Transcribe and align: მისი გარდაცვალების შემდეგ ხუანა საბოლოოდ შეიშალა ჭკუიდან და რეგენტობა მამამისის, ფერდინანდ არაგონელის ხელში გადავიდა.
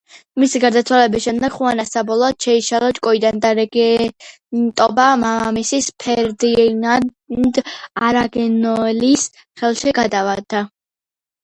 მისი 0.41 0.59
გარდაცვალების 0.61 1.25
შემდეგ 1.25 1.57
ხუანა 1.57 1.83
საბოლოოდ 1.89 2.39
შეიშალა 2.45 2.89
ჭკუიდან 2.99 3.37
და 3.43 3.51
რეგენტობა 3.59 5.05
მამამისის, 5.25 5.91
ფერდინანდ 6.05 7.63
არაგონელის 8.11 9.31
ხელში 9.63 9.97
გადავიდა. 10.03 10.67